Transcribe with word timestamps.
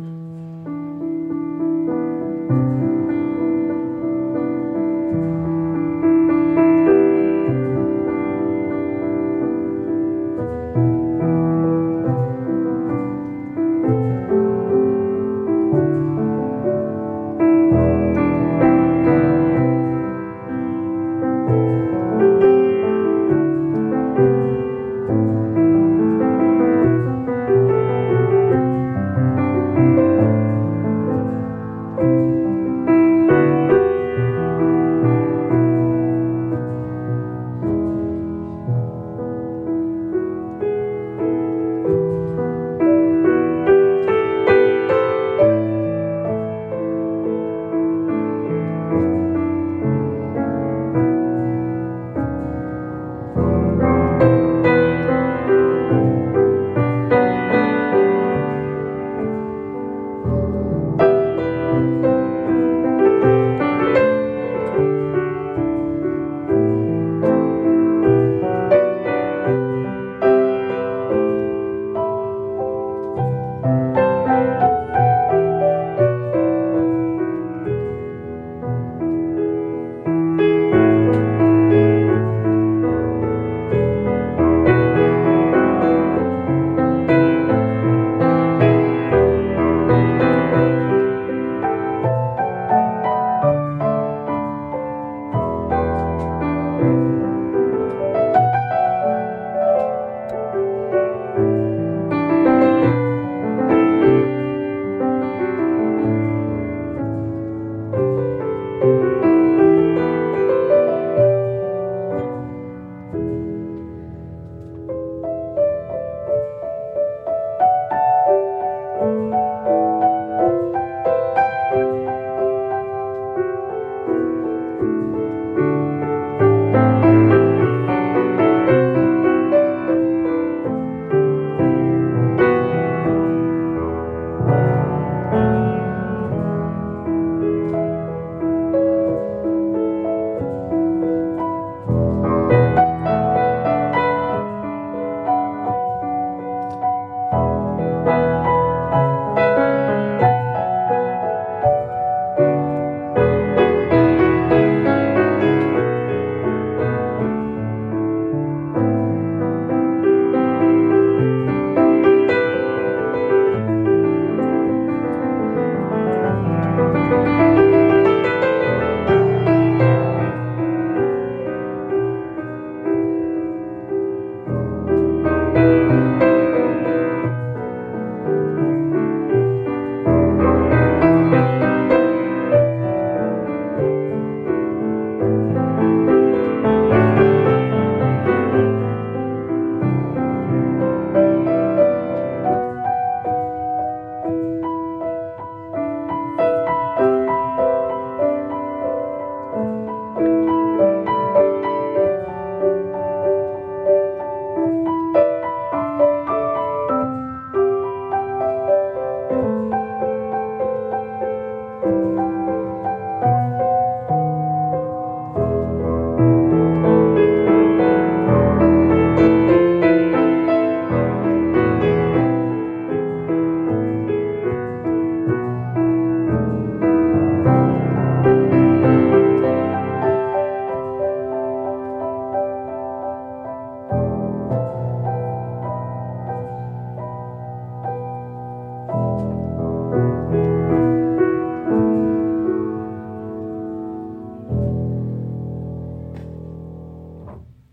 Mm. 0.00 0.39